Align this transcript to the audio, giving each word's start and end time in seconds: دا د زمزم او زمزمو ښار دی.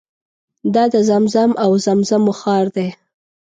دا 0.73 0.83
د 0.93 0.95
زمزم 1.09 1.51
او 1.63 1.71
زمزمو 1.85 2.33
ښار 2.39 2.65
دی. 2.75 2.89